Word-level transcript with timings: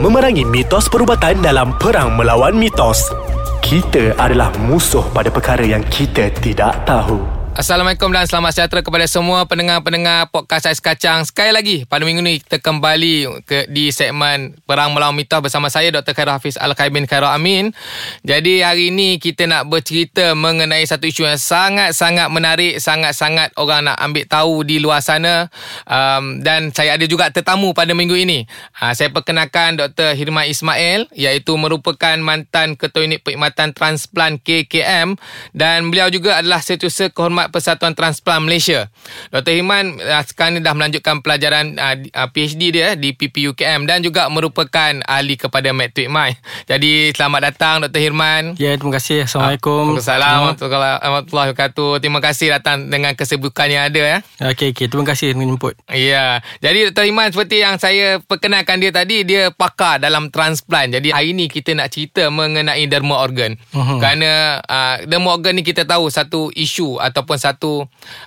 memerangi 0.00 0.48
mitos 0.48 0.88
perubatan 0.88 1.44
dalam 1.44 1.76
perang 1.76 2.16
melawan 2.16 2.56
mitos. 2.56 3.12
Kita 3.60 4.16
adalah 4.16 4.48
musuh 4.56 5.04
pada 5.12 5.28
perkara 5.28 5.60
yang 5.60 5.84
kita 5.92 6.32
tidak 6.40 6.88
tahu. 6.88 7.39
Assalamualaikum 7.50 8.14
dan 8.14 8.30
selamat 8.30 8.54
sejahtera 8.54 8.78
kepada 8.86 9.10
semua 9.10 9.42
pendengar-pendengar 9.42 10.30
podcast 10.30 10.70
Ais 10.70 10.78
Kacang. 10.78 11.26
Sekali 11.26 11.50
lagi, 11.50 11.76
pada 11.82 12.06
minggu 12.06 12.22
ni 12.22 12.38
kita 12.38 12.62
kembali 12.62 13.42
ke 13.42 13.66
di 13.66 13.90
segmen 13.90 14.54
Perang 14.70 14.94
Melawan 14.94 15.18
Mitos 15.18 15.42
bersama 15.42 15.66
saya 15.66 15.90
Dr. 15.90 16.14
Khairul 16.14 16.38
Hafiz 16.38 16.54
Al-Khaibin 16.54 17.10
Khairul 17.10 17.26
Amin. 17.26 17.74
Jadi 18.22 18.62
hari 18.62 18.94
ini 18.94 19.18
kita 19.18 19.50
nak 19.50 19.66
bercerita 19.66 20.38
mengenai 20.38 20.86
satu 20.86 21.10
isu 21.10 21.26
yang 21.26 21.42
sangat-sangat 21.42 22.30
menarik, 22.30 22.78
sangat-sangat 22.78 23.50
orang 23.58 23.90
nak 23.90 23.98
ambil 23.98 24.30
tahu 24.30 24.62
di 24.62 24.78
luar 24.78 25.02
sana. 25.02 25.50
Um, 25.90 26.46
dan 26.46 26.70
saya 26.70 26.94
ada 26.94 27.06
juga 27.10 27.34
tetamu 27.34 27.74
pada 27.74 27.90
minggu 27.98 28.14
ini. 28.14 28.46
Uh, 28.78 28.94
saya 28.94 29.10
perkenalkan 29.10 29.74
Dr. 29.74 30.14
Hirman 30.14 30.46
Ismail 30.46 31.10
iaitu 31.18 31.58
merupakan 31.58 32.14
mantan 32.22 32.78
Ketua 32.78 33.10
Unit 33.10 33.26
Perkhidmatan 33.26 33.74
Transplant 33.74 34.38
KKM 34.38 35.18
dan 35.50 35.90
beliau 35.90 36.06
juga 36.14 36.38
adalah 36.38 36.62
setiausaha 36.62 37.10
kehormatan 37.10 37.39
Pengamat 37.40 37.56
Persatuan 37.56 37.96
Transplant 37.96 38.44
Malaysia. 38.44 38.92
Dr. 39.32 39.56
Himan 39.56 39.96
uh, 39.96 40.20
sekarang 40.28 40.52
ni 40.52 40.60
dah 40.60 40.76
melanjutkan 40.76 41.24
pelajaran 41.24 41.72
uh, 41.80 41.96
uh 41.96 42.28
PhD 42.28 42.68
dia 42.68 42.92
di 42.92 43.16
PPUKM 43.16 43.88
dan 43.88 44.04
juga 44.04 44.28
merupakan 44.28 45.00
ahli 45.08 45.40
kepada 45.40 45.72
Matric 45.72 46.12
My. 46.12 46.36
Jadi 46.68 47.16
selamat 47.16 47.40
datang 47.48 47.74
Dr. 47.88 47.96
Hirman. 47.96 48.60
Ya, 48.60 48.76
terima 48.76 49.00
kasih. 49.00 49.24
Assalamualaikum. 49.24 49.96
Assalamualaikum 49.96 50.68
warahmatullahi 50.68 51.48
wabarakatuh. 51.56 51.90
Terima 52.04 52.20
kasih 52.20 52.46
datang 52.60 52.92
dengan 52.92 53.16
kesibukan 53.16 53.72
yang 53.72 53.88
ada 53.88 54.02
ya. 54.04 54.18
Okey, 54.52 54.76
okey. 54.76 54.92
Terima 54.92 55.08
kasih 55.08 55.32
menjemput. 55.32 55.80
Ya. 55.88 56.44
Jadi 56.60 56.92
Dr. 56.92 57.08
Himan 57.08 57.32
seperti 57.32 57.64
yang 57.64 57.80
saya 57.80 58.20
perkenalkan 58.20 58.84
dia 58.84 58.92
tadi, 58.92 59.24
dia 59.24 59.48
pakar 59.48 59.96
dalam 59.96 60.28
transplant. 60.28 60.92
Jadi 60.92 61.08
hari 61.08 61.32
ini 61.32 61.48
kita 61.48 61.72
nak 61.72 61.88
cerita 61.88 62.28
mengenai 62.28 62.84
derma 62.84 63.16
organ. 63.16 63.56
Uh-huh. 63.72 63.96
Kerana 63.96 64.60
uh, 64.60 65.08
derma 65.08 65.32
organ 65.32 65.56
ni 65.56 65.64
kita 65.64 65.88
tahu 65.88 66.12
satu 66.12 66.52
isu 66.52 67.00
ataupun 67.00 67.29
ataupun 67.30 67.38
satu 67.38 67.72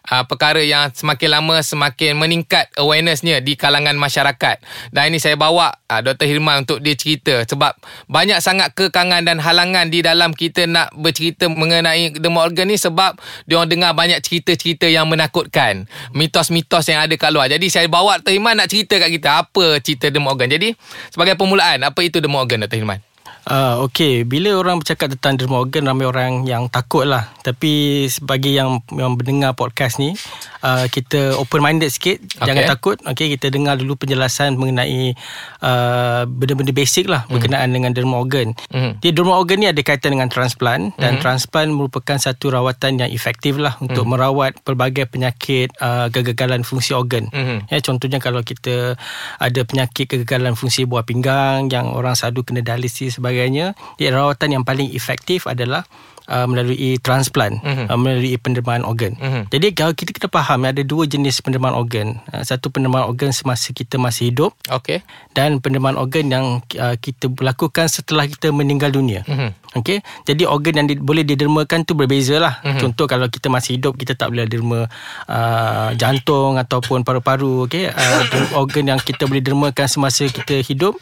uh, 0.08 0.24
perkara 0.24 0.64
yang 0.64 0.88
semakin 0.96 1.36
lama 1.36 1.60
semakin 1.60 2.16
meningkat 2.16 2.72
awarenessnya 2.80 3.44
di 3.44 3.60
kalangan 3.60 4.00
masyarakat. 4.00 4.64
Dan 4.96 5.12
ini 5.12 5.20
saya 5.20 5.36
bawa 5.36 5.76
uh, 5.92 6.00
Dr. 6.00 6.24
Hirman 6.24 6.64
untuk 6.64 6.80
dia 6.80 6.96
cerita 6.96 7.44
sebab 7.44 7.76
banyak 8.08 8.40
sangat 8.40 8.72
kekangan 8.72 9.28
dan 9.28 9.44
halangan 9.44 9.92
di 9.92 10.00
dalam 10.00 10.32
kita 10.32 10.64
nak 10.72 10.96
bercerita 10.96 11.52
mengenai 11.52 12.16
demo 12.16 12.40
organ 12.40 12.72
ni 12.72 12.80
sebab 12.80 13.20
dia 13.44 13.60
orang 13.60 13.68
dengar 13.68 13.92
banyak 13.92 14.24
cerita-cerita 14.24 14.88
yang 14.88 15.12
menakutkan. 15.12 15.84
Mitos-mitos 16.16 16.88
yang 16.88 17.04
ada 17.04 17.12
kat 17.20 17.36
luar. 17.36 17.52
Jadi 17.52 17.68
saya 17.68 17.92
bawa 17.92 18.24
Dr. 18.24 18.40
Hirman 18.40 18.56
nak 18.56 18.72
cerita 18.72 18.96
kat 19.04 19.12
kita 19.12 19.44
apa 19.44 19.84
cerita 19.84 20.08
demo 20.08 20.32
organ. 20.32 20.48
Jadi 20.48 20.72
sebagai 21.12 21.36
permulaan 21.36 21.84
apa 21.84 22.00
itu 22.00 22.24
demo 22.24 22.40
organ 22.40 22.64
Dr. 22.64 22.80
Hirman? 22.80 23.13
Uh, 23.44 23.84
okay, 23.84 24.24
bila 24.24 24.56
orang 24.56 24.80
bercakap 24.80 25.12
tentang 25.20 25.36
derma 25.36 25.60
organ 25.60 25.84
ramai 25.84 26.08
orang 26.08 26.48
yang 26.48 26.72
takut 26.72 27.04
lah. 27.04 27.28
Tapi 27.44 28.06
sebagai 28.08 28.48
yang 28.48 28.80
yang 28.96 29.20
mendengar 29.20 29.52
podcast 29.52 30.00
ni, 30.00 30.16
uh, 30.64 30.88
kita 30.88 31.36
open 31.36 31.60
minded 31.60 31.92
sikit, 31.92 32.24
okay. 32.24 32.48
jangan 32.48 32.64
takut. 32.72 32.96
Okay, 33.04 33.28
kita 33.36 33.52
dengar 33.52 33.76
dulu 33.76 34.00
penjelasan 34.00 34.56
mengenai 34.56 35.12
uh, 35.60 36.24
benda-benda 36.24 36.72
basic 36.72 37.12
lah 37.12 37.28
mm. 37.28 37.32
berkenaan 37.36 37.70
dengan 37.76 37.92
derma 37.92 38.24
organ. 38.24 38.56
Mm. 38.72 39.04
Dia 39.04 39.12
derma 39.12 39.36
organ 39.36 39.58
ni 39.60 39.68
ada 39.68 39.82
kaitan 39.84 40.16
dengan 40.16 40.32
transplant 40.32 40.96
dan 40.96 41.20
mm. 41.20 41.22
transplant 41.22 41.70
merupakan 41.76 42.16
satu 42.16 42.56
rawatan 42.56 43.04
yang 43.04 43.12
efektif 43.12 43.60
lah 43.60 43.76
untuk 43.84 44.08
mm. 44.08 44.12
merawat 44.16 44.52
pelbagai 44.64 45.12
penyakit 45.12 45.68
uh, 45.84 46.08
kegagalan 46.08 46.64
fungsi 46.64 46.96
organ. 46.96 47.28
Mm. 47.36 47.68
Ya, 47.68 47.84
contohnya 47.84 48.24
kalau 48.24 48.40
kita 48.40 48.96
ada 49.36 49.62
penyakit 49.68 50.08
kegagalan 50.08 50.56
fungsi 50.56 50.88
buah 50.88 51.04
pinggang 51.04 51.68
yang 51.68 51.92
orang 51.92 52.16
sadu 52.16 52.48
kena 52.48 52.64
dialisis 52.64 53.20
sebagai 53.20 53.33
sebagainya 53.34 53.74
dia 53.98 54.14
rawatan 54.14 54.62
yang 54.62 54.64
paling 54.64 54.94
efektif 54.94 55.50
adalah 55.50 55.82
uh, 56.30 56.48
melalui 56.48 57.00
transplant 57.02 57.60
mm-hmm. 57.60 57.88
uh, 57.90 58.00
melalui 58.00 58.36
pendermaan 58.40 58.84
organ. 58.88 59.18
Mm-hmm. 59.18 59.44
Jadi 59.52 59.68
kalau 59.76 59.94
kita 59.96 60.16
kena 60.16 60.30
faham 60.32 60.60
ada 60.68 60.82
dua 60.86 61.04
jenis 61.10 61.42
pendermaan 61.44 61.76
organ. 61.76 62.22
Uh, 62.32 62.44
satu 62.46 62.72
pendermaan 62.72 63.08
organ 63.10 63.36
semasa 63.36 63.76
kita 63.76 64.00
masih 64.00 64.32
hidup. 64.32 64.52
Okey. 64.70 65.04
Dan 65.36 65.60
pendermaan 65.60 66.00
organ 66.00 66.30
yang 66.30 66.46
uh, 66.80 66.96
kita 66.96 67.32
lakukan 67.42 67.90
setelah 67.90 68.30
kita 68.30 68.54
meninggal 68.54 68.94
dunia. 68.94 69.26
Mm-hmm. 69.28 69.50
Okey. 69.82 70.00
Jadi 70.30 70.44
organ 70.46 70.84
yang 70.84 70.88
di, 70.88 70.96
boleh 71.00 71.26
didermakan 71.26 71.84
tu 71.84 71.98
berbezalah. 71.98 72.64
Mm-hmm. 72.64 72.80
Contoh 72.80 73.06
kalau 73.10 73.28
kita 73.28 73.48
masih 73.50 73.82
hidup 73.82 73.98
kita 73.98 74.14
tak 74.16 74.32
boleh 74.32 74.46
derma 74.48 74.88
uh, 75.28 75.90
jantung 75.98 76.56
ataupun 76.62 77.04
paru-paru 77.04 77.68
okey. 77.68 77.90
Uh, 77.92 78.22
organ 78.62 78.96
yang 78.96 79.00
kita 79.02 79.28
boleh 79.28 79.44
dermakan 79.44 79.88
semasa 79.90 80.28
kita 80.30 80.62
hidup 80.64 80.96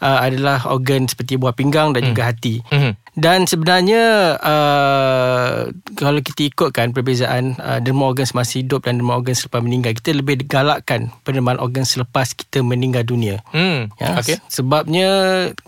uh, 0.00 0.18
adalah 0.24 0.64
organ 0.70 1.06
seperti 1.06 1.36
buah 1.38 1.54
pinggang 1.54 1.92
dan 1.94 2.06
hmm. 2.06 2.10
juga 2.14 2.22
hati. 2.32 2.54
Hmm. 2.72 2.94
Dan 3.14 3.46
sebenarnya 3.46 4.34
uh, 4.42 5.70
kalau 5.94 6.18
kita 6.18 6.50
ikutkan 6.50 6.90
perbezaan 6.90 7.54
uh, 7.62 7.78
derma 7.78 8.10
organ 8.10 8.26
semasa 8.26 8.58
hidup 8.58 8.90
dan 8.90 8.98
derma 8.98 9.14
organ 9.14 9.38
selepas 9.38 9.62
meninggal, 9.62 9.94
kita 9.94 10.18
lebih 10.18 10.42
digalakkan 10.42 11.14
penerimaan 11.22 11.62
organ 11.62 11.86
selepas 11.86 12.34
kita 12.34 12.66
meninggal 12.66 13.06
dunia. 13.06 13.38
Hmm. 13.54 13.86
Ya, 14.02 14.18
okay. 14.18 14.42
Sebabnya 14.50 15.08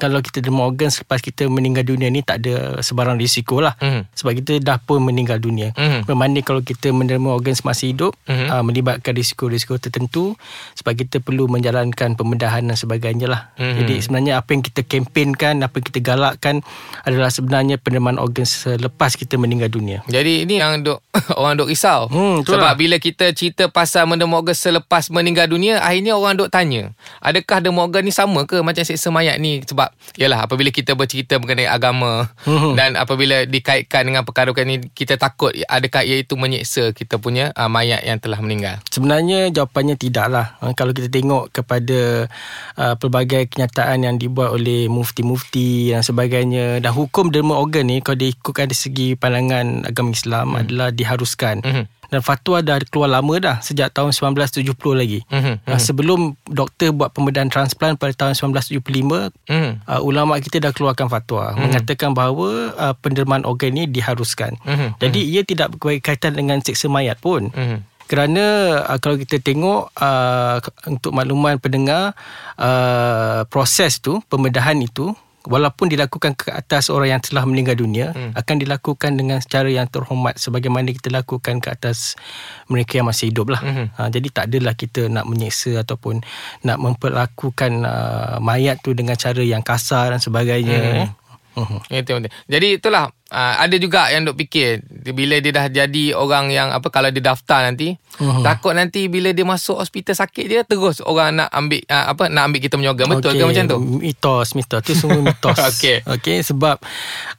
kalau 0.02 0.18
kita 0.26 0.42
derma 0.42 0.66
organ 0.66 0.90
selepas 0.90 1.22
kita 1.22 1.46
meninggal 1.46 1.86
dunia 1.86 2.10
ni 2.10 2.26
tak 2.26 2.42
ada 2.42 2.82
sebarang 2.82 3.14
risiko 3.14 3.62
lah. 3.62 3.78
Hmm. 3.78 4.10
Sebab 4.10 4.42
kita 4.42 4.58
dah 4.58 4.82
pun 4.82 5.06
meninggal 5.06 5.38
dunia. 5.38 5.70
Hmm. 5.78 6.02
Bermakna 6.02 6.42
kalau 6.42 6.66
kita 6.66 6.90
menerima 6.90 7.30
organ 7.30 7.54
semasa 7.54 7.86
hidup, 7.86 8.18
hmm. 8.26 8.50
uh, 8.50 8.62
melibatkan 8.66 9.14
risiko-risiko 9.14 9.78
tertentu 9.78 10.34
sebab 10.74 10.98
kita 10.98 11.22
perlu 11.22 11.46
menjalankan 11.46 12.18
pembedahan 12.18 12.66
dan 12.66 12.74
sebagainya 12.74 13.30
lah. 13.30 13.54
Hmm. 13.54 13.78
Jadi 13.78 14.02
sebenarnya 14.02 14.42
apa 14.42 14.50
yang 14.50 14.66
kita 14.66 14.82
kempenkan, 14.82 15.62
apa 15.62 15.78
yang 15.78 15.86
kita 15.94 16.00
galakkan 16.02 16.66
adalah 17.06 17.30
sebenarnya 17.36 17.76
penerimaan 17.76 18.16
organ 18.16 18.48
selepas 18.48 19.12
kita 19.12 19.36
meninggal 19.36 19.68
dunia. 19.68 20.00
Jadi 20.08 20.48
ini 20.48 20.56
yang 20.56 20.80
dok 20.80 21.04
orang 21.40 21.60
dok 21.60 21.68
risau. 21.68 22.08
Hmm, 22.08 22.40
Sebab 22.40 22.72
lah. 22.72 22.78
bila 22.78 22.96
kita 22.96 23.28
cerita 23.36 23.68
pasal 23.68 24.08
menerima 24.08 24.32
organ 24.32 24.56
selepas 24.56 25.12
meninggal 25.12 25.52
dunia, 25.52 25.84
akhirnya 25.84 26.16
orang 26.16 26.40
dok 26.40 26.48
tanya, 26.48 26.96
adakah 27.20 27.60
derma 27.60 27.84
organ 27.84 28.08
ni 28.08 28.12
sama 28.14 28.48
ke 28.48 28.64
macam 28.64 28.80
seksa 28.80 29.12
mayat 29.12 29.36
ni? 29.36 29.60
Sebab 29.60 29.92
yalah 30.16 30.48
apabila 30.48 30.72
kita 30.72 30.96
bercerita 30.96 31.36
mengenai 31.36 31.68
agama 31.68 32.32
hmm. 32.48 32.72
dan 32.72 32.96
apabila 32.96 33.44
dikaitkan 33.44 34.08
dengan 34.08 34.24
perkara 34.24 34.48
ni 34.64 34.80
kita 34.96 35.20
takut 35.20 35.52
adakah 35.68 36.06
ia 36.06 36.22
itu 36.22 36.38
menyeksa 36.38 36.94
kita 36.96 37.20
punya 37.20 37.52
uh, 37.52 37.68
mayat 37.68 38.00
yang 38.06 38.16
telah 38.22 38.40
meninggal. 38.40 38.80
Sebenarnya 38.88 39.52
jawapannya 39.52 39.98
tidaklah. 39.98 40.56
Uh, 40.62 40.72
kalau 40.72 40.96
kita 40.96 41.12
tengok 41.12 41.52
kepada 41.52 42.30
uh, 42.78 42.94
pelbagai 42.96 43.50
kenyataan 43.50 44.06
yang 44.06 44.16
dibuat 44.16 44.54
oleh 44.54 44.86
mufti-mufti 44.86 45.92
dan 45.92 46.06
sebagainya 46.06 46.78
dan 46.80 46.92
hukum 46.94 47.25
hukum 47.26 47.34
derma 47.34 47.58
organ 47.58 47.90
ni 47.90 47.98
kalau 47.98 48.22
diikutkan 48.22 48.70
dari 48.70 48.78
segi 48.78 49.08
pandangan 49.18 49.90
agama 49.90 50.14
Islam 50.14 50.46
hmm. 50.54 50.60
adalah 50.62 50.88
diharuskan. 50.94 51.58
Hmm. 51.66 51.84
Dan 52.06 52.22
fatwa 52.22 52.62
dah 52.62 52.78
keluar 52.86 53.10
lama 53.18 53.34
dah 53.42 53.56
sejak 53.58 53.90
tahun 53.90 54.14
1970 54.14 54.62
lagi. 54.94 55.26
Mm-hmm. 55.26 55.66
Uh, 55.66 55.80
sebelum 55.82 56.38
doktor 56.46 56.94
buat 56.94 57.10
pembedahan 57.10 57.50
transplant 57.50 57.98
pada 57.98 58.14
tahun 58.14 58.38
1975, 58.54 58.78
mm-hmm. 58.78 59.72
uh, 59.90 60.00
ulama 60.06 60.38
kita 60.38 60.62
dah 60.62 60.70
keluarkan 60.70 61.10
fatwa 61.10 61.50
mm-hmm. 61.50 61.66
mengatakan 61.66 62.14
bahawa 62.14 62.70
uh, 62.78 62.94
pendermaan 63.02 63.42
organ 63.42 63.74
ni 63.74 63.90
diharuskan. 63.90 64.54
Mm-hmm. 64.62 65.02
Jadi 65.02 65.18
mm-hmm. 65.18 65.34
ia 65.34 65.42
tidak 65.42 65.68
berkaitan 65.74 66.38
dengan 66.38 66.62
seksa 66.62 66.86
mayat 66.86 67.18
pun. 67.18 67.50
Mm-hmm. 67.50 68.06
Kerana 68.06 68.44
uh, 68.86 68.98
kalau 69.02 69.18
kita 69.18 69.42
tengok 69.42 69.90
uh, 69.98 70.62
untuk 70.86 71.10
makluman 71.10 71.58
pendengar 71.58 72.14
uh, 72.54 73.42
proses 73.50 73.98
tu 73.98 74.22
pembedahan 74.30 74.78
itu 74.78 75.10
walaupun 75.46 75.86
dilakukan 75.88 76.34
ke 76.34 76.50
atas 76.50 76.90
orang 76.90 77.16
yang 77.16 77.22
telah 77.22 77.46
meninggal 77.46 77.78
dunia 77.78 78.12
hmm. 78.12 78.34
akan 78.34 78.56
dilakukan 78.58 79.14
dengan 79.14 79.38
secara 79.38 79.70
yang 79.70 79.86
terhormat 79.86 80.36
sebagaimana 80.36 80.90
kita 80.90 81.08
lakukan 81.14 81.62
ke 81.62 81.68
atas 81.70 82.18
mereka 82.66 82.98
yang 82.98 83.06
masih 83.06 83.30
hidup 83.30 83.54
lah. 83.54 83.62
Hmm. 83.62 83.86
Ha, 83.94 84.10
jadi 84.10 84.28
tak 84.34 84.44
adalah 84.52 84.74
kita 84.74 85.06
nak 85.06 85.24
menyeksa 85.24 85.86
ataupun 85.86 86.20
nak 86.66 86.78
memperlakukan 86.82 87.72
uh, 87.86 88.36
mayat 88.42 88.82
tu 88.82 88.92
dengan 88.92 89.14
cara 89.14 89.40
yang 89.40 89.62
kasar 89.62 90.12
dan 90.12 90.20
sebagainya. 90.20 90.78
Hmm. 90.82 91.00
Eh. 91.06 91.10
Uh-huh. 91.56 91.80
Itu 91.88 92.20
Jadi 92.52 92.76
itulah 92.76 93.08
uh, 93.30 93.54
ada 93.58 93.76
juga 93.78 94.10
yang 94.10 94.26
duk 94.26 94.38
fikir 94.38 94.82
bila 95.10 95.38
dia 95.42 95.52
dah 95.54 95.66
jadi 95.70 96.14
orang 96.14 96.50
yang 96.50 96.68
apa 96.70 96.86
kalau 96.90 97.10
dia 97.10 97.22
daftar 97.22 97.66
nanti 97.66 97.94
uh-huh. 98.18 98.42
takut 98.42 98.74
nanti 98.74 99.06
bila 99.10 99.30
dia 99.34 99.42
masuk 99.46 99.78
hospital 99.82 100.14
sakit 100.14 100.44
dia 100.46 100.60
terus 100.62 101.02
orang 101.02 101.42
nak 101.42 101.48
ambil 101.50 101.82
uh, 101.90 102.04
apa 102.14 102.30
nak 102.30 102.42
ambil 102.50 102.60
kita 102.62 102.74
punya 102.78 102.90
organ 102.94 103.06
betul 103.10 103.32
okay. 103.34 103.40
ke 103.42 103.44
macam 103.46 103.64
tu? 103.66 103.78
Mitos, 103.82 104.48
mitos. 104.54 104.80
Tu 104.82 104.92
semua 104.94 105.20
mitos. 105.22 105.58
Okey. 105.74 105.96
Okey 106.06 106.38
sebab 106.42 106.76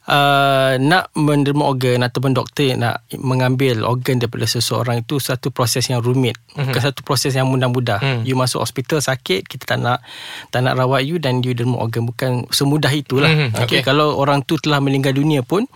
uh, 0.08 0.72
nak 0.80 1.12
menerima 1.16 1.64
organ 1.64 2.04
ataupun 2.04 2.32
doktor 2.36 2.72
nak 2.76 3.04
mengambil 3.16 3.84
organ 3.84 4.20
daripada 4.20 4.44
seseorang 4.44 5.04
itu 5.04 5.20
satu 5.20 5.52
proses 5.52 5.88
yang 5.88 6.00
rumit. 6.04 6.36
Uh-huh. 6.56 6.68
Bukan 6.68 6.82
satu 6.82 7.00
proses 7.04 7.32
yang 7.36 7.48
mudah-mudah. 7.48 8.00
Uh-huh. 8.00 8.22
You 8.24 8.36
masuk 8.36 8.60
hospital 8.64 9.00
sakit 9.00 9.48
kita 9.48 9.64
tak 9.64 9.78
nak 9.80 10.04
tak 10.52 10.64
nak 10.64 10.76
rawat 10.76 11.04
you 11.04 11.16
dan 11.20 11.40
you 11.44 11.52
derma 11.56 11.80
organ 11.80 12.04
bukan 12.04 12.44
semudah 12.52 12.90
itulah. 12.92 13.30
Uh-huh. 13.30 13.64
Okey 13.64 13.80
okay. 13.80 13.86
kalau 13.86 14.16
orang 14.16 14.44
tu 14.44 14.56
telah 14.60 14.80
meninggal 14.80 15.16
dunia 15.16 15.40
pun 15.44 15.68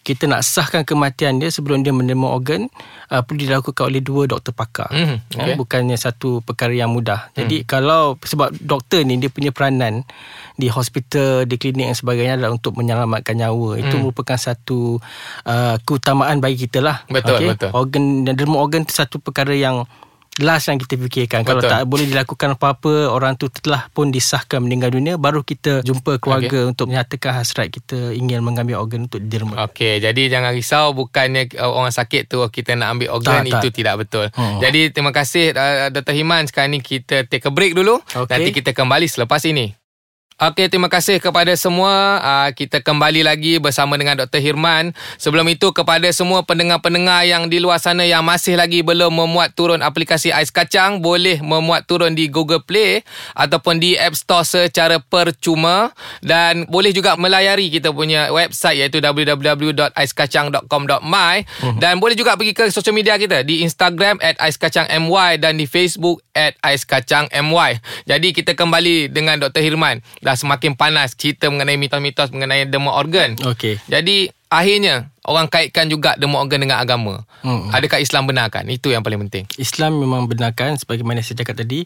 kita 0.00 0.24
nak 0.24 0.40
sahkan 0.40 0.80
kematian 0.80 1.36
dia 1.36 1.52
sebelum 1.52 1.84
dia 1.84 1.92
menerima 1.92 2.24
organ 2.24 2.72
uh, 3.12 3.20
perlu 3.20 3.44
dilakukan 3.44 3.84
oleh 3.84 4.00
dua 4.00 4.24
doktor 4.24 4.56
pakar. 4.56 4.88
Mhm, 4.88 5.16
Ya, 5.28 5.44
okey. 5.44 5.54
bukannya 5.60 5.92
satu 5.94 6.40
perkara 6.40 6.72
yang 6.72 6.88
mudah. 6.88 7.28
Jadi 7.34 7.62
Hmm. 7.62 7.68
kalau 7.68 8.02
sebab 8.16 8.48
doktor 8.56 9.04
ni 9.04 9.20
dia 9.20 9.28
punya 9.28 9.52
peranan 9.52 10.00
di 10.56 10.72
hospital, 10.72 11.44
di 11.44 11.60
klinik 11.60 11.84
dan 11.86 11.96
sebagainya 11.96 12.40
adalah 12.40 12.56
untuk 12.56 12.80
menyelamatkan 12.80 13.36
nyawa. 13.36 13.76
Itu 13.76 13.92
Hmm. 13.92 14.02
merupakan 14.02 14.40
satu 14.40 15.04
uh, 15.44 15.76
keutamaan 15.80 16.40
bagi 16.40 16.64
kita 16.64 16.80
lah. 16.80 17.04
Betul, 17.06 17.36
Okey? 17.36 17.48
betul. 17.52 17.70
Organ 17.70 18.04
dan 18.24 18.34
derma 18.34 18.56
organ 18.56 18.88
tu 18.88 18.96
satu 18.96 19.20
perkara 19.20 19.52
yang 19.52 19.84
last 20.42 20.68
yang 20.68 20.80
kita 20.80 20.96
fikirkan. 20.96 21.46
Kalau 21.46 21.62
Betul. 21.62 21.72
tak 21.72 21.82
boleh 21.86 22.06
dilakukan 22.08 22.48
apa-apa, 22.58 23.08
orang 23.12 23.38
tu 23.38 23.48
telah 23.48 23.88
pun 23.92 24.10
disahkan 24.12 24.60
meninggal 24.60 24.92
dunia, 24.92 25.16
baru 25.16 25.44
kita 25.44 25.84
jumpa 25.86 26.20
keluarga 26.20 26.66
okay. 26.66 26.70
untuk 26.70 26.90
menyatakan 26.92 27.36
hasrat 27.40 27.72
kita 27.72 28.12
ingin 28.12 28.44
mengambil 28.44 28.82
organ 28.82 29.08
untuk 29.08 29.22
derma. 29.24 29.68
Okey, 29.70 30.00
jadi 30.02 30.22
jangan 30.28 30.52
risau 30.52 30.92
bukannya 30.92 31.52
uh, 31.56 31.70
orang 31.70 31.94
sakit 31.94 32.28
tu 32.28 32.42
kita 32.52 32.76
nak 32.76 32.98
ambil 32.98 33.08
organ 33.16 33.46
Tak, 33.46 33.48
itu 33.48 33.68
tak. 33.70 33.76
tidak 33.76 33.94
betul. 34.06 34.26
Hmm. 34.36 34.58
Jadi 34.60 34.92
terima 34.92 35.12
kasih 35.14 35.56
uh, 35.56 35.88
Dr. 35.88 36.14
Himan. 36.16 36.44
Sekarang 36.48 36.76
ni 36.76 36.84
kita 36.84 37.24
take 37.24 37.46
a 37.46 37.52
break 37.52 37.72
dulu. 37.72 38.02
Okey. 38.02 38.28
Nanti 38.28 38.50
kita 38.52 38.76
kembali 38.76 39.06
selepas 39.08 39.42
ini. 39.48 39.79
Okey, 40.40 40.72
terima 40.72 40.88
kasih 40.88 41.20
kepada 41.20 41.52
semua. 41.52 42.16
Uh, 42.24 42.48
kita 42.56 42.80
kembali 42.80 43.28
lagi 43.28 43.60
bersama 43.60 44.00
dengan 44.00 44.24
Dr. 44.24 44.40
Hirman. 44.40 44.96
Sebelum 45.20 45.44
itu 45.52 45.68
kepada 45.76 46.08
semua 46.16 46.40
pendengar-pendengar 46.48 47.28
yang 47.28 47.52
di 47.52 47.60
luar 47.60 47.76
sana 47.76 48.08
yang 48.08 48.24
masih 48.24 48.56
lagi 48.56 48.80
belum 48.80 49.12
memuat 49.12 49.52
turun 49.52 49.84
aplikasi 49.84 50.32
Ais 50.32 50.48
Kacang, 50.48 51.04
boleh 51.04 51.44
memuat 51.44 51.84
turun 51.84 52.16
di 52.16 52.32
Google 52.32 52.64
Play 52.64 53.04
ataupun 53.36 53.84
di 53.84 54.00
App 54.00 54.16
Store 54.16 54.40
secara 54.40 54.96
percuma 54.96 55.92
dan 56.24 56.64
boleh 56.72 56.96
juga 56.96 57.20
melayari 57.20 57.68
kita 57.68 57.92
punya 57.92 58.32
website 58.32 58.80
iaitu 58.80 59.04
www.aiskacang.com.my 59.04 61.36
uh-huh. 61.44 61.76
dan 61.76 62.00
boleh 62.00 62.16
juga 62.16 62.40
pergi 62.40 62.56
ke 62.56 62.72
social 62.72 62.96
media 62.96 63.20
kita 63.20 63.44
di 63.44 63.60
Instagram 63.60 64.16
at 64.24 64.40
aiskacangmy 64.40 65.36
dan 65.36 65.60
di 65.60 65.68
Facebook 65.68 66.24
at 66.32 66.56
aiskacangmy. 66.64 67.76
Jadi 68.08 68.32
kita 68.32 68.56
kembali 68.56 69.12
dengan 69.12 69.36
Dr. 69.36 69.60
Hirman. 69.60 70.00
Dah 70.30 70.38
semakin 70.38 70.78
panas 70.78 71.18
cerita 71.18 71.50
mengenai 71.50 71.74
mitos-mitos 71.74 72.30
mengenai 72.30 72.62
derma 72.70 72.94
organ. 72.94 73.34
Okey. 73.34 73.82
Jadi 73.90 74.30
akhirnya 74.46 75.10
orang 75.28 75.52
kaitkan 75.52 75.84
juga 75.92 76.16
derma 76.16 76.40
organ 76.40 76.64
dengan 76.64 76.80
agama. 76.80 77.28
Hmm. 77.44 77.68
Adakah 77.72 78.00
Islam 78.00 78.24
benarkan? 78.24 78.64
Itu 78.72 78.88
yang 78.88 79.04
paling 79.04 79.20
penting. 79.28 79.44
Islam 79.60 80.00
memang 80.00 80.24
benarkan 80.24 80.80
sebagaimana 80.80 81.20
saya 81.20 81.44
cakap 81.44 81.60
tadi 81.60 81.84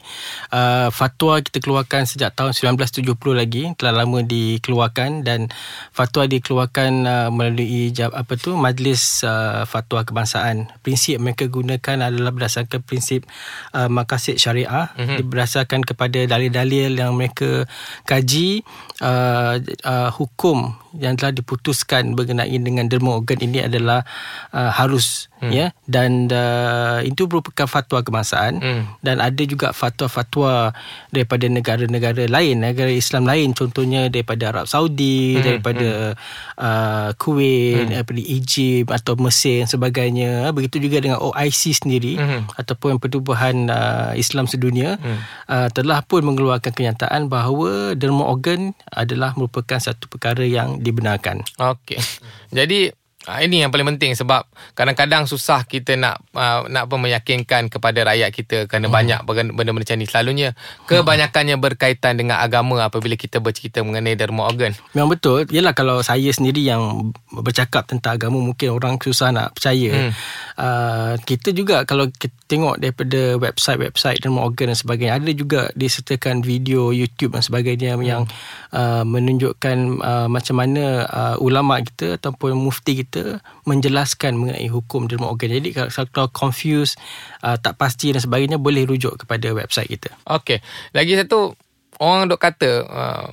uh, 0.54 0.90
fatwa 0.94 1.42
kita 1.42 1.58
keluarkan 1.58 2.06
sejak 2.06 2.31
tahun 2.38 2.54
1970 2.54 3.10
lagi 3.34 3.75
telah 3.75 4.04
lama 4.04 4.22
dikeluarkan 4.22 5.26
dan 5.26 5.50
fatwa 5.90 6.31
dikeluarkan 6.31 6.90
uh, 7.06 7.28
melalui 7.34 7.90
jab, 7.90 8.14
apa 8.14 8.38
tu 8.38 8.54
majlis 8.54 9.26
uh, 9.26 9.66
fatwa 9.66 10.06
kebangsaan 10.06 10.70
prinsip 10.87 11.19
mereka 11.19 11.50
gunakan 11.50 12.10
adalah 12.10 12.30
berdasarkan 12.30 12.87
prinsip 12.87 13.26
uh, 13.75 13.90
makasid 13.90 14.38
syariah 14.38 14.94
mm-hmm. 14.94 15.26
berdasarkan 15.26 15.82
kepada 15.82 16.22
dalil-dalil 16.30 16.94
yang 16.94 17.14
mereka 17.19 17.66
kaji 18.06 18.62
uh, 19.02 19.58
uh, 19.82 20.10
hukum 20.14 20.75
yang 20.94 21.19
telah 21.19 21.34
diputuskan 21.34 22.14
berkenaan 22.14 22.62
dengan 22.62 22.87
derma 22.87 23.19
organ 23.25 23.41
ini 23.41 23.65
adalah 23.65 24.05
uh, 24.53 24.69
harus 24.69 25.32
hmm. 25.41 25.49
ya 25.49 25.67
dan 25.88 26.29
uh, 26.29 27.00
itu 27.00 27.25
merupakan 27.25 27.65
fatwa 27.65 28.05
kebangsaan 28.05 28.61
Hmm. 28.61 28.85
dan 29.00 29.25
ada 29.25 29.43
juga 29.49 29.73
fatwa-fatwa 29.73 30.76
daripada 31.09 31.49
negara-negara 31.49 32.29
lain 32.29 32.61
negara 32.61 32.93
Islam 32.93 33.25
lain 33.25 33.56
contohnya 33.56 34.12
daripada 34.12 34.53
Arab 34.53 34.69
Saudi 34.69 35.41
Hmm. 35.41 35.43
daripada 35.43 35.88
uh, 36.61 37.09
Kuwait 37.17 37.88
Hmm. 37.88 37.91
daripada 37.97 38.21
Egypt 38.21 38.93
atau 38.93 39.17
Mesir 39.17 39.65
dan 39.65 39.69
sebagainya 39.73 40.53
begitu 40.53 40.76
juga 40.76 41.00
dengan 41.00 41.25
OIC 41.25 41.73
sendiri 41.73 42.21
Hmm. 42.21 42.44
ataupun 42.61 43.00
pertubuhan 43.00 43.73
uh, 43.73 44.12
Islam 44.12 44.44
sedunia 44.44 45.00
Hmm. 45.00 45.19
uh, 45.49 45.69
telah 45.73 46.05
pun 46.05 46.21
mengeluarkan 46.21 46.75
kenyataan 46.75 47.32
bahawa 47.32 47.97
derma 47.97 48.29
organ 48.29 48.76
adalah 48.91 49.32
merupakan 49.38 49.81
satu 49.81 50.11
perkara 50.11 50.44
yang 50.44 50.82
dibenarkan. 50.82 51.41
Okey. 51.56 51.97
Jadi 52.50 52.93
ah, 53.29 53.41
ini 53.41 53.65
yang 53.65 53.73
paling 53.73 53.97
penting 53.97 54.12
sebab 54.17 54.44
kadang-kadang 54.76 55.25
susah 55.25 55.65
kita 55.65 55.97
nak 55.97 56.21
uh, 56.37 56.67
nak 56.69 56.91
apa 56.91 56.97
meyakinkan 57.00 57.73
kepada 57.73 58.05
rakyat 58.05 58.31
kita 58.32 58.56
kerana 58.69 58.88
hmm. 58.88 58.94
banyak 58.94 59.21
benda- 59.25 59.55
benda-benda 59.55 59.85
macam 59.85 59.97
ni. 60.00 60.06
Selalunya 60.09 60.49
kebanyakannya 60.88 61.56
berkaitan 61.56 62.21
dengan 62.21 62.41
agama 62.41 62.85
apabila 62.85 63.17
kita 63.17 63.41
bercerita 63.41 63.81
mengenai 63.81 64.17
derma 64.19 64.49
organ. 64.49 64.76
Memang 64.93 65.17
betul. 65.17 65.49
Yalah 65.49 65.73
kalau 65.76 66.00
saya 66.00 66.29
sendiri 66.32 66.65
yang 66.65 67.12
bercakap 67.31 67.87
tentang 67.88 68.17
agama 68.19 68.41
mungkin 68.41 68.75
orang 68.75 69.00
susah 69.00 69.31
nak 69.32 69.56
percaya. 69.56 70.11
Hmm. 70.11 70.12
Uh, 70.55 71.12
kita 71.25 71.53
juga 71.53 71.85
kalau 71.88 72.09
kita 72.11 72.35
tengok 72.50 72.76
daripada 72.82 73.41
website-website 73.41 74.21
derma 74.21 74.44
organ 74.44 74.73
dan 74.73 74.79
sebagainya 74.79 75.15
ada 75.17 75.31
juga 75.32 75.61
disertakan 75.79 76.44
video 76.44 76.91
YouTube 76.91 77.37
dan 77.37 77.43
sebagainya 77.44 77.97
hmm. 77.97 78.05
yang 78.05 78.23
uh, 78.75 79.06
menunjukkan 79.06 79.76
uh, 80.03 80.29
macam 80.29 80.56
mana 80.59 81.06
uh, 81.09 81.37
ulama 81.38 81.79
kita 81.81 82.21
ataupun 82.21 82.56
mufti 82.59 83.05
kita 83.05 83.13
menjelaskan 83.69 84.34
mengenai 84.38 84.69
hukum 84.70 85.06
derma 85.11 85.31
organ. 85.31 85.52
Jadi 85.52 85.70
kalau, 85.76 85.90
kalau 86.11 86.28
confused 86.32 86.96
uh, 87.44 87.58
tak 87.61 87.76
pasti 87.76 88.14
dan 88.14 88.22
sebagainya 88.22 88.58
boleh 88.58 88.88
rujuk 88.88 89.26
kepada 89.26 89.52
website 89.52 89.90
kita. 89.90 90.11
Okey. 90.31 90.58
Lagi 90.96 91.12
satu 91.19 91.55
orang 92.00 92.31
dok 92.31 92.40
kata 92.40 92.70
uh, 92.84 93.28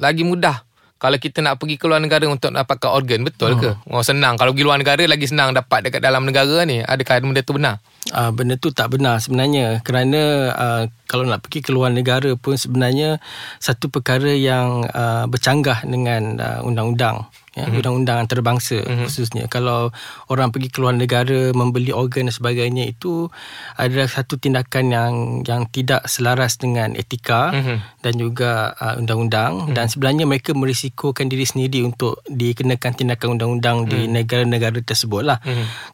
lagi 0.00 0.24
mudah 0.24 0.64
kalau 0.96 1.20
kita 1.20 1.44
nak 1.44 1.60
pergi 1.60 1.76
ke 1.76 1.84
luar 1.84 2.00
negara 2.00 2.24
untuk 2.24 2.48
dapatkan 2.48 2.88
organ 2.88 3.20
betul 3.20 3.56
hmm. 3.56 3.60
ke? 3.60 3.70
Oh 3.92 4.00
senang 4.00 4.40
kalau 4.40 4.56
pergi 4.56 4.64
luar 4.64 4.80
negara 4.80 5.04
lagi 5.04 5.28
senang 5.28 5.52
dapat 5.52 5.88
dekat 5.88 6.00
dalam 6.00 6.24
negara 6.24 6.64
ni. 6.64 6.80
Adakah 6.80 7.20
benda 7.20 7.44
tu 7.44 7.52
benar? 7.52 7.84
Uh, 8.14 8.30
benda 8.30 8.54
tu 8.54 8.70
tak 8.70 8.94
benar 8.94 9.18
sebenarnya. 9.18 9.82
Kerana 9.82 10.54
uh, 10.54 10.82
kalau 11.10 11.26
nak 11.26 11.42
pergi 11.42 11.62
ke 11.62 11.70
luar 11.74 11.90
negara 11.90 12.34
pun 12.38 12.54
sebenarnya 12.54 13.18
satu 13.58 13.90
perkara 13.90 14.30
yang 14.30 14.86
uh, 14.90 15.26
bercanggah 15.26 15.82
dengan 15.82 16.38
uh, 16.38 16.60
undang-undang 16.62 17.26
ya 17.56 17.64
mm-hmm. 17.64 17.78
undang-undang 17.80 18.16
antarabangsa 18.20 18.84
mm-hmm. 18.84 19.06
khususnya. 19.08 19.44
Kalau 19.48 19.88
orang 20.28 20.52
pergi 20.52 20.68
ke 20.68 20.78
luar 20.84 20.92
negara 20.92 21.56
membeli 21.56 21.88
organ 21.88 22.28
dan 22.28 22.34
sebagainya 22.36 22.84
itu 22.84 23.32
adalah 23.80 24.04
satu 24.04 24.36
tindakan 24.36 24.84
yang 24.92 25.12
yang 25.48 25.62
tidak 25.72 26.04
selaras 26.04 26.60
dengan 26.60 26.92
etika 26.92 27.56
Mhm. 27.56 27.76
dan 28.04 28.14
juga 28.20 28.76
uh, 28.76 29.00
undang-undang. 29.00 29.72
Dan 29.72 29.88
sebenarnya 29.88 30.28
mereka 30.28 30.52
merisikokan 30.52 31.32
diri 31.32 31.48
sendiri 31.48 31.80
untuk 31.88 32.20
dikenakan 32.28 32.92
tindakan 32.92 33.40
undang-undang 33.40 33.88
di 33.88 34.04
negara-negara 34.04 34.84
tersebut 34.84 35.24
lah 35.24 35.38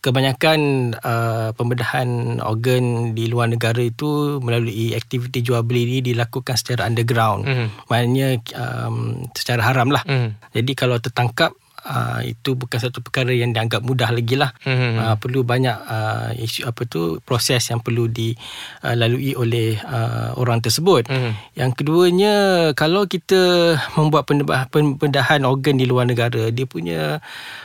kebanyakan 0.03 0.93
uh, 0.99 1.55
pembedahan 1.55 2.02
organ 2.41 3.13
di 3.13 3.27
luar 3.27 3.51
negara 3.51 3.79
itu 3.79 4.39
melalui 4.39 4.93
aktiviti 4.93 5.41
jual 5.41 5.63
beli 5.63 5.87
ini 5.87 5.99
dilakukan 6.03 6.57
secara 6.57 6.87
underground 6.87 7.43
Mhm. 7.47 7.67
maknanya 7.87 8.29
um, 8.55 9.27
secara 9.32 9.63
haram 9.63 9.89
lah 9.89 10.03
Mhm. 10.05 10.53
jadi 10.53 10.73
kalau 10.75 10.97
tertangkap 10.99 11.53
Uh, 11.82 12.22
itu 12.22 12.55
bukan 12.55 12.79
satu 12.79 13.03
perkara 13.03 13.34
yang 13.34 13.51
dianggap 13.51 13.82
mudah 13.82 14.15
lagi 14.15 14.39
lah. 14.39 14.55
Mhm. 14.62 15.03
Uh, 15.03 15.17
perlu 15.19 15.43
banyak 15.43 15.74
uh, 15.74 16.31
isu 16.39 16.70
apa 16.70 16.86
tu 16.86 17.19
proses 17.27 17.58
yang 17.58 17.82
perlu 17.82 18.06
dilalui 18.06 19.34
oleh 19.34 19.74
uh, 19.82 20.31
orang 20.39 20.62
tersebut. 20.62 21.10
Mhm. 21.10 21.58
Yang 21.58 21.70
keduanya 21.74 22.34
kalau 22.79 23.10
kita 23.10 23.74
membuat 23.98 24.31
pembedahan 24.70 25.43
organ 25.43 25.74
di 25.74 25.91
luar 25.91 26.06
negara, 26.06 26.55
dia 26.55 26.70
punya 26.70 27.19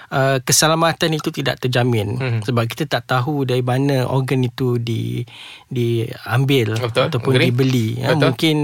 uh, 0.09 0.38
keselamatan 0.41 1.13
itu 1.13 1.29
tidak 1.29 1.62
terjamin 1.62 2.17
Mhm. 2.17 2.39
sebab 2.41 2.65
kita 2.65 2.89
tak 2.89 3.05
tahu 3.05 3.45
dari 3.45 3.62
mana 3.62 4.09
organ 4.09 4.41
itu 4.41 4.81
di 4.81 5.21
diambil 5.69 6.74
Betul, 6.79 7.05
ataupun 7.12 7.33
agree. 7.38 7.53
dibeli. 7.53 7.88
Ya, 8.01 8.15
Betul. 8.15 8.24
mungkin 8.33 8.57